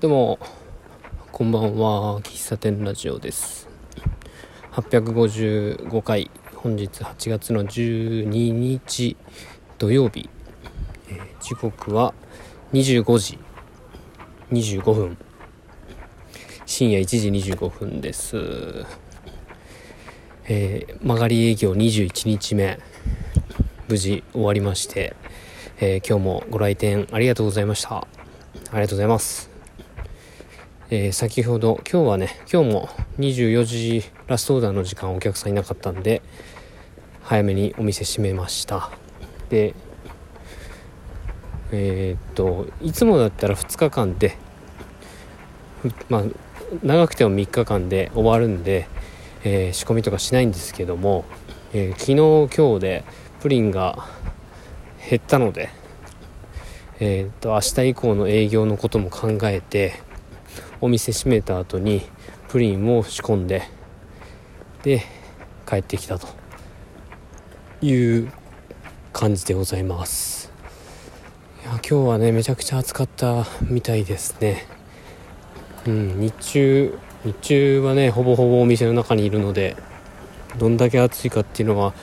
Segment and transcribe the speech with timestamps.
[0.00, 0.38] どうも
[1.32, 2.20] こんばんは。
[2.20, 3.68] 喫茶店ラジオです。
[4.70, 9.16] 855回本日8月の12日
[9.76, 10.30] 土曜日、
[11.08, 12.14] えー、時刻は
[12.72, 13.40] 25時
[14.52, 15.18] 25分。
[16.64, 17.04] 深夜1
[17.40, 18.36] 時25分です。
[20.44, 22.78] えー、曲がり営業21日目。
[23.88, 25.16] 無事終わりまして、
[25.80, 27.96] えー、今日もご来店ありがとうございました。
[27.96, 28.06] あ
[28.74, 29.47] りがとうございます。
[30.90, 32.88] えー、先ほど今日はね今日も
[33.18, 36.22] 24時ラストオーダーの時間お客さんいなかったんで
[37.24, 38.90] 早めにお店閉めました。
[39.50, 39.74] で
[41.72, 44.38] えー、っといつもだったら2日間で
[46.08, 46.22] まあ
[46.82, 48.88] 長くても3日間で終わるんで、
[49.44, 51.26] えー、仕込みとかしないんですけども、
[51.74, 53.04] え昨日今日で
[53.40, 54.08] プリンが
[55.10, 55.68] 減ったので
[56.98, 60.07] え、っと明日以降の営業のことも考えて
[60.80, 62.02] お店閉めた後に
[62.48, 63.62] プリンを仕込んで
[64.82, 65.02] で
[65.66, 66.38] 帰ってきたと。
[67.80, 68.32] いう
[69.12, 70.52] 感じでございます。
[71.62, 74.66] いや今日はねめちゃくちゃ暑かったみたいですね。
[75.86, 79.76] うん日中日中はねほぼほぼお店の中にいるので
[80.58, 81.94] どんだけ暑いかっていうのは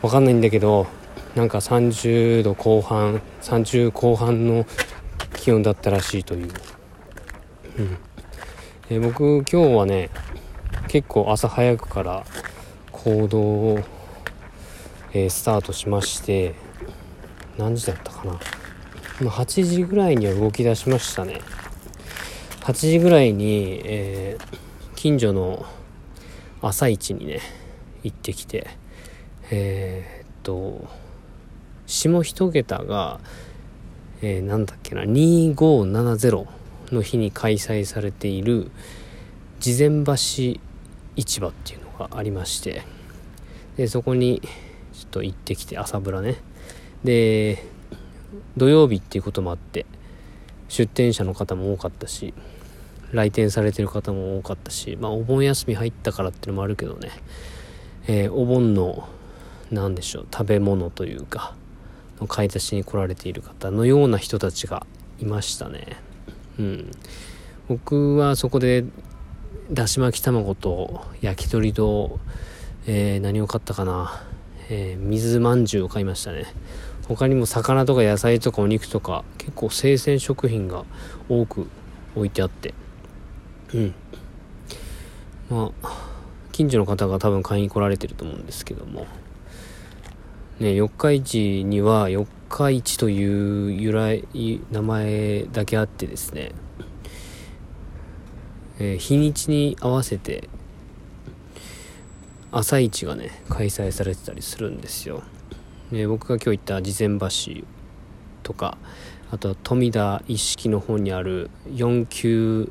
[0.00, 0.86] 分かんないんだけど
[1.34, 4.66] なんか30度後半30後半の
[5.34, 6.48] 気温だったらしいという、
[7.78, 7.98] うん、
[8.92, 10.10] えー、僕今日はね
[10.88, 12.24] 結構朝早くから
[12.90, 13.78] 行動を、
[15.12, 16.56] えー、スタートしまして
[17.56, 18.40] 何時だったかな。
[19.20, 21.40] 8時ぐらいには動き出しましたね。
[22.62, 24.58] 8時ぐらいに、えー、
[24.96, 25.64] 近所の
[26.60, 27.40] 朝市にね
[28.02, 28.66] 行ってきて
[29.52, 30.88] えー、っと
[31.86, 33.20] 下一桁が、
[34.20, 36.59] えー、なんだっけな2570
[36.92, 38.70] の日に開催されている
[39.60, 40.14] 事前橋
[41.16, 42.82] 市場っていうのがありまして
[43.76, 44.40] でそこに
[44.92, 46.36] ちょっと行ってきて朝ぶらね。
[47.04, 47.64] で
[48.56, 49.86] 土曜日っていうこともあって
[50.68, 52.34] 出店者の方も多かったし
[53.12, 57.10] 来店されてる方も多かったしまあお盆休み入ったからっていうのもあるけどね、
[58.06, 59.08] えー、お盆の
[59.70, 61.54] 何でしょう食べ物というか
[62.20, 64.86] の買い出しに来られている方のような人たちが
[65.18, 66.09] いましたね。
[66.60, 66.90] うん、
[67.68, 68.84] 僕はそこで
[69.72, 72.20] だし巻き卵と焼き鳥と、
[72.86, 74.22] えー、何を買ったかな、
[74.68, 76.44] えー、水まんじゅうを買いましたね。
[77.08, 80.84] 他にも魚とか野菜とかお肉とか結構生鮮食品が
[81.30, 81.66] 多く
[82.14, 82.74] 置いてあって。
[83.72, 83.94] うん。
[85.48, 86.10] まあ
[86.52, 89.06] 近所の方が多分買いに来られてると思うんですけども。
[90.60, 94.24] ね四日市には四日市という由来
[94.70, 96.52] 名前だけあってですね、
[98.78, 100.48] えー、日にちに合わせて
[102.52, 105.22] 朝市がね開催されてたりするんですよ、
[105.90, 107.64] ね、僕が今日行った事前橋
[108.42, 108.76] とか
[109.30, 112.70] あとは富田一式の方にある4級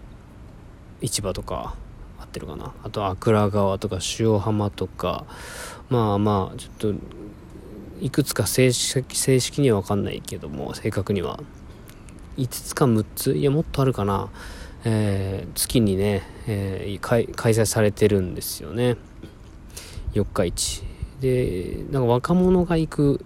[1.01, 1.75] 市場とか
[2.19, 2.73] 合ってるかな。
[2.83, 5.25] あと阿倉川とか塩浜とか
[5.89, 6.93] まあまあちょっと
[8.01, 11.39] いくつか正式正式には分かんないけども正確には。
[12.37, 13.33] 5つか6つ？
[13.33, 14.29] いやもっとあるかな、
[14.85, 18.95] えー、月にね、えー、開催されてるんですよね。
[20.13, 20.83] 四日市。
[21.19, 23.25] でなんか若者が行く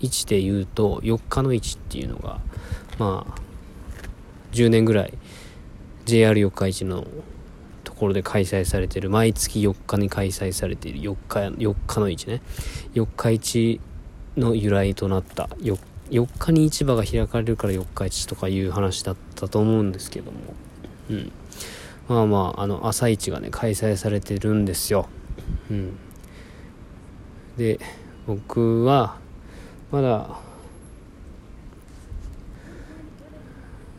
[0.00, 2.40] 位置で言うと4日の位置っていうのが
[2.98, 3.40] まあ
[4.52, 5.12] 10年ぐらい
[6.06, 7.06] JR 四日市の
[7.94, 12.42] ところで開催されている毎月4日に開催されている4日 ,4 日の市ね。
[12.94, 13.80] 4日市
[14.36, 15.78] の由来となった 4,
[16.10, 20.38] 日に市場が開かれるから4日市とかいう話だったと思うんですけども。
[21.08, 21.32] うん。
[22.08, 25.08] まあまああの朝市がね開催されてるんですよ。
[25.70, 25.96] うん。
[27.56, 27.78] で
[28.26, 29.18] 僕は
[29.92, 30.40] まだ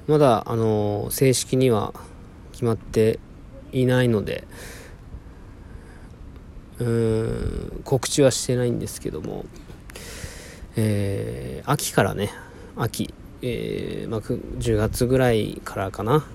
[0.07, 1.93] まだあの正式には
[2.51, 3.19] 決まって
[3.81, 4.45] いないので
[6.79, 9.45] うーん告知はしてないんですけども、
[10.75, 12.31] えー、秋からね
[12.75, 16.25] 秋、えーまあ、10月ぐらいからかな。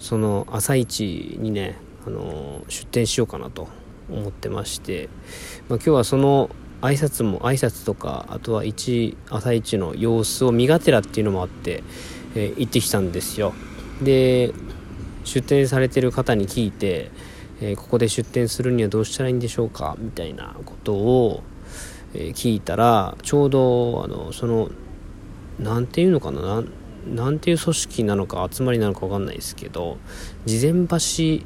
[0.00, 3.68] その朝市にね、あのー、出店しようかなと
[4.10, 5.08] 思ってまして、
[5.68, 6.50] まあ、今日はその
[6.82, 11.82] 挨拶も挨拶とかあとは一朝市の様子を見がてらっていうのもあって、
[12.34, 13.54] えー、行ってきたんですよ。
[14.02, 14.52] で
[15.24, 17.10] 出店されてる方に聞いて、
[17.60, 21.42] えー、ここで出店するにはどうしたらいいんでしょうかみたいなことを、
[22.14, 24.70] え、聞いたらちょうどあのその
[25.58, 26.62] 何て言うのかな
[27.06, 29.98] 何ていう組織なのか集まりなのか分かんないですけど
[30.46, 31.44] 事前橋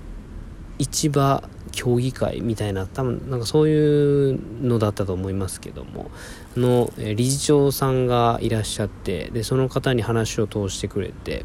[0.79, 1.43] 市場
[1.73, 6.11] 協議会みたいな多分なんかそういうのだったと思いますけども
[6.57, 11.45] の理事長さんがいらっしゃってでその方に話を通してくれて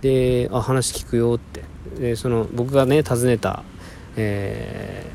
[0.00, 1.64] であ話聞くよって。
[1.98, 3.62] でその僕がね訪ねた、
[4.16, 5.06] え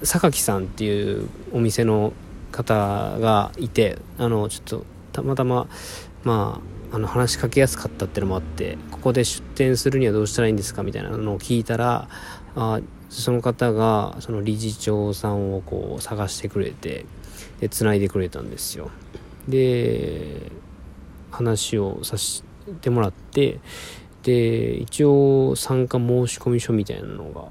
[0.00, 2.12] ー、榊さんっていうお店の
[2.52, 5.66] 方がいてあのちょっとたまたま
[6.24, 6.60] ま
[6.92, 12.08] ああの話しかけやすかったっていうのもあってここで出店するにはどうしたらいいんですかみたいなのを聞いたら
[12.56, 17.06] あその方がその理事長さんをこう探してくれて
[17.60, 18.90] で繋いでくれたんですよ。
[19.48, 20.50] で
[21.30, 22.42] 話をさせ
[22.74, 23.60] てもらって
[24.22, 27.44] で一応参加申込書みたいなのが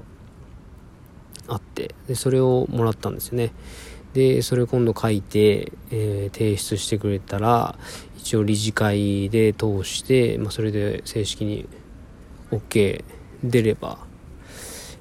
[1.48, 3.52] あってでそれをもらったんですよね。
[4.14, 7.78] でそれを今度書いて、えー、提出してくれたら
[8.18, 11.68] 一応理事会で通して、まあ、それで正式に
[12.50, 13.04] OK
[13.44, 13.98] 出れば、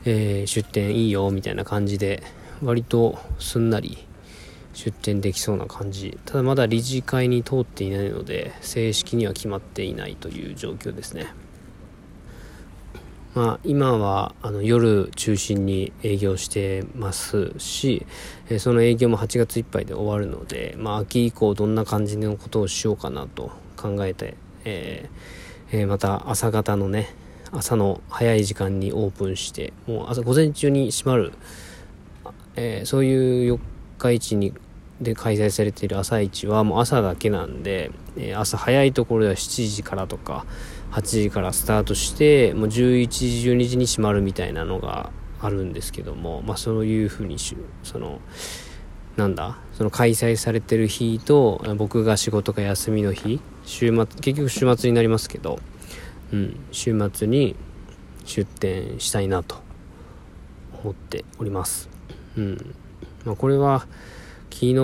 [0.06, 2.22] えー、出店いいよみたいな感じで
[2.62, 3.98] 割とすんなり
[4.80, 6.18] 出店できそうな感じ。
[6.24, 11.28] ただまだ理事会に通っていないので正式には決まっていないという状況ですね。
[13.36, 18.06] まあ、今はあの夜中心に営業してますし、
[18.50, 27.14] え、その営業も8月いっぱいで終わるので、まあ、秋以降どんな感じのことをしようかなと考えて、えーえー、また朝方のね
[27.52, 31.34] 朝の早い時間にオープンしてもう朝午前中に閉まる、
[32.56, 33.60] えそういう四
[33.98, 34.54] 日市に
[35.02, 40.46] で開催されている朝市はもう朝だけなんで、え朝早いところでは7時からとか
[40.92, 45.12] 8時からスタートしてもう11時12時に閉まるみたいなのが
[45.42, 47.38] あるんですけどもまあそういうふうに
[47.84, 48.20] その
[49.16, 55.60] なんだその開催されてる日と僕が仕事が休みの日週末結局週末になりますけど、
[56.34, 57.56] うん、週末に
[58.26, 59.58] 出店したいなと
[60.84, 61.90] 思っております。
[62.38, 62.76] うん
[63.26, 63.86] まあ、これは
[64.52, 64.80] 昨日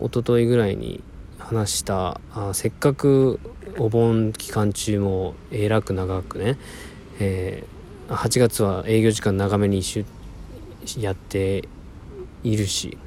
[0.00, 1.02] おとといぐらいに
[1.38, 3.40] 話したあせっかく
[3.78, 6.58] お盆期間中もえらく長くね、
[7.20, 9.82] えー、8月は営業時間長めに
[10.98, 11.68] やって
[12.42, 12.98] いるし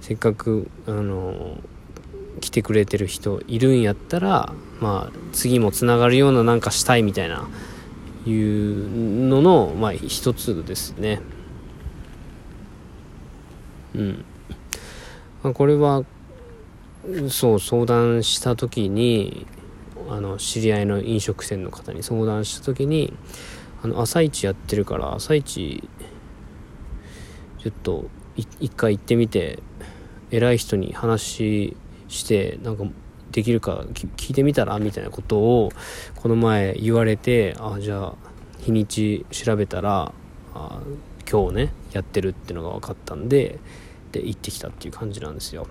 [0.00, 1.58] せっかくあの
[2.40, 7.48] 来てくれてる人いるんやったらまあ次もつながるようななんかしたいみたいな
[8.26, 11.20] いうののまあ一つですね。
[13.94, 14.24] うん、
[15.44, 16.04] まあ、これは
[17.28, 19.46] そう相談した時に
[20.08, 23.12] あの知り合いの飲食店の方に相談した時に
[23.82, 25.86] あの朝市やってるから朝市
[27.58, 28.06] ちょっと
[28.36, 29.62] 一回行ってみて
[30.30, 31.76] 偉い人に話
[32.08, 32.84] してなんか
[33.30, 35.70] できるか聞いてみたらみたいなことを
[36.16, 38.14] この前言われてあじゃあ
[38.60, 40.12] 日にち調べたら
[40.54, 40.80] あ
[41.30, 43.58] 今日ねやってるっていうのが分かったんで
[44.14, 45.66] で行ってきたっていう感じなんですよ。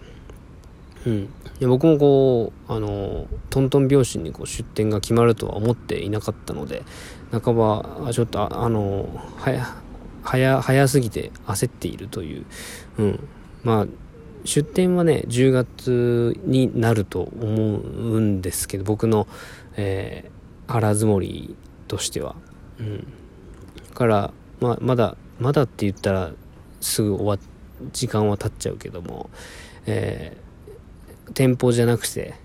[1.05, 1.27] うん、い
[1.59, 6.83] や僕もこうあのトントン拍子にこう出店が決まるとは思っていなかったので
[7.29, 9.09] 半ばちょっとあの
[10.23, 12.45] 早早すぎて焦っているという、
[12.99, 13.27] うん、
[13.63, 13.87] まあ
[14.45, 19.27] 出店はね10月になると思うんですけど僕の、
[19.75, 21.55] えー、腹積もり
[21.89, 22.35] としては、
[22.79, 23.07] うん、
[23.93, 26.31] から、まあ、まだまだって言ったら
[26.79, 27.39] すぐ終わっ
[27.91, 29.29] 時間は経っちゃうけども、
[29.85, 30.53] えー
[31.33, 32.35] 店舗じゃなくて、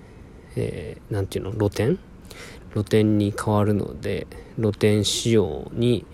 [0.56, 1.98] えー、ていうの露店？
[2.72, 4.26] 露店に変わるので
[4.56, 6.04] 露店仕様に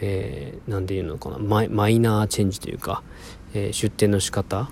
[0.00, 3.02] えー、なんていうのかなマイマイナーチェンジというか、
[3.52, 4.70] えー、出店の仕方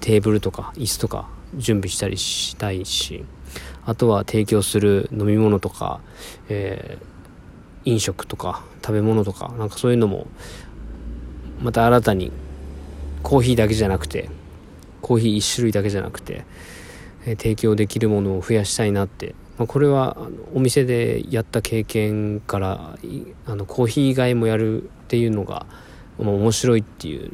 [0.00, 3.24] テーブルとか椅子とか準備したりしたいし
[3.84, 6.00] あとは提供する飲み物とか、
[6.48, 10.28] えー、飲食とか食べ物とかなんかそういうのも
[11.60, 12.32] また新たに
[13.22, 14.30] コーヒーだけじゃなくて
[15.02, 16.44] コーヒー1種類だけじゃなくて、
[17.24, 20.16] え提供できるものを増やしたいなって、まあ、これは
[20.54, 22.98] お店でやった経験から
[23.46, 25.66] あのコーヒー以外もやるっていうのが、
[26.18, 27.30] まあ、面白いっていう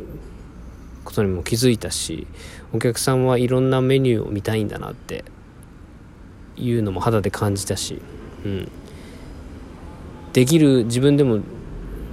[1.05, 2.27] ことにも気づいたし
[2.73, 5.25] お客さんはいろんなメニューを見たいんだなって
[6.57, 8.01] いうのも肌で感じたし、
[8.45, 8.71] うん、
[10.33, 11.41] できる自分でも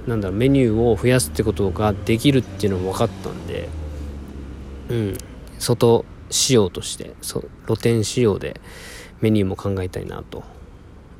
[0.06, 3.68] なんだろうメニューを増やすってことができるっていうのも分かったんで、
[4.88, 5.18] うん、
[5.58, 8.60] 外仕様としてそ露天仕様で
[9.20, 10.42] メニューも考えたいなと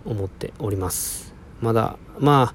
[0.04, 1.32] 思っております。
[1.60, 2.54] まだま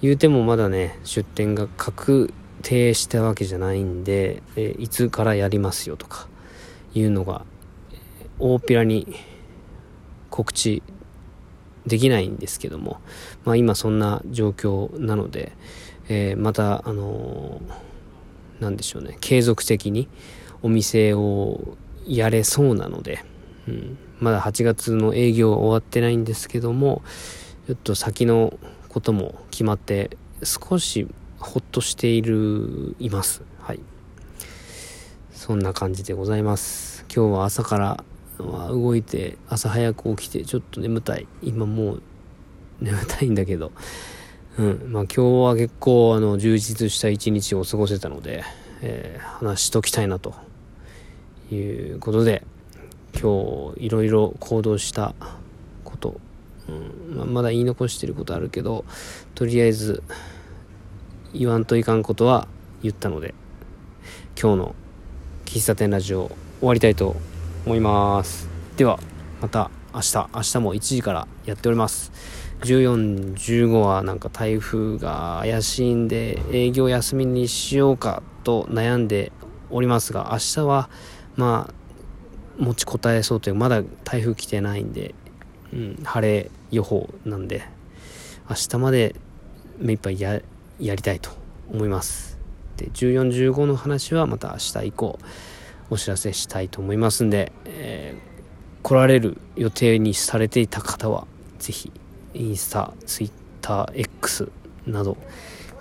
[0.00, 6.28] 言うてもまだね出店が確定したわけじゃないんで、えいつからやりますよとか
[6.94, 7.44] いうのが
[8.38, 9.14] 大っぴらに
[10.30, 10.82] 告知
[11.86, 13.00] できないんですけども、
[13.44, 15.52] まあ、今そんな状況なので、
[16.08, 20.08] えー、またあのー、でしょうね継続的に
[20.62, 23.24] お店をやれそうなので、
[23.66, 27.02] うん、まだ8月の営業は終わってないんですけども
[27.66, 28.58] ちょっと先の
[28.88, 31.08] ことも決まって少し
[31.38, 33.42] ほっとしているいます。
[33.60, 33.80] はい。
[35.32, 37.04] そんな感じでございます。
[37.14, 38.04] 今日は朝から
[38.50, 41.26] は動いて朝早く起きてちょっと眠たい。
[41.42, 42.02] 今もう
[42.80, 43.72] 眠たいんだけど。
[44.58, 44.92] うん。
[44.92, 48.44] まあ今日は結構あの充実した一日を過ごせたので、
[48.80, 50.34] えー、話しときたいなと
[51.50, 51.56] い
[51.92, 52.42] うことで
[53.14, 55.14] 今日いろいろ行動した
[55.84, 56.20] こと、
[56.68, 57.16] うん。
[57.16, 58.84] まあ、まだ言い残してることあるけど
[59.34, 60.02] とりあえず
[61.34, 62.46] 言わんといかんことは
[62.82, 63.34] 言ったので
[64.40, 64.74] 今日の
[65.44, 66.30] 喫茶店ラジオ
[66.60, 67.31] 終わりたいと思います
[67.64, 68.48] 思います。
[68.76, 68.98] では
[69.40, 72.10] また明日明日も1時からやっております。
[72.62, 79.32] 1415はなんか台風が怪しいんで営業休みにしようかと悩んで
[79.70, 80.90] おりますが明日は
[81.36, 85.14] まあ持ちこたえそうというまだ台風来てないんで、
[85.72, 87.62] うん、晴れ予報なんで
[88.48, 89.16] 明日まで
[89.78, 90.40] 目いっぱいや
[90.78, 91.30] やりたいと
[91.72, 92.38] 思います。
[92.76, 95.18] で1415の話はまた明日以降。
[95.92, 101.26] お知らせしたいと思いますんで、えー、来られる予定にされていた方は
[101.58, 101.92] 是非
[102.32, 104.50] インスタ、TwitterX
[104.86, 105.18] など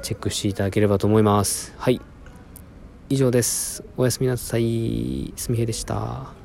[0.01, 1.74] チェックしていただければと思います。
[1.77, 2.01] はい。
[3.08, 3.86] 以上です。
[3.96, 5.34] おやすみなさい。
[5.38, 6.41] すみへでした。